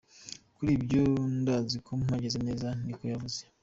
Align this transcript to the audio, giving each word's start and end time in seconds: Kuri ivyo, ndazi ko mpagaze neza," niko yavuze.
Kuri 0.55 0.69
ivyo, 0.77 1.03
ndazi 1.39 1.77
ko 1.85 1.91
mpagaze 2.03 2.37
neza," 2.47 2.67
niko 2.85 3.03
yavuze. 3.11 3.39